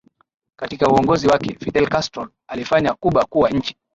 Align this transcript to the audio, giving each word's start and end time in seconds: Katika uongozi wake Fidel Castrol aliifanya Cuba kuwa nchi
Katika 0.55 0.87
uongozi 0.87 1.27
wake 1.27 1.55
Fidel 1.59 1.87
Castrol 1.89 2.29
aliifanya 2.47 2.93
Cuba 2.99 3.25
kuwa 3.25 3.49
nchi 3.49 3.75